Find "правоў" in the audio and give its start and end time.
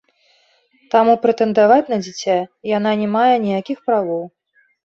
3.91-4.23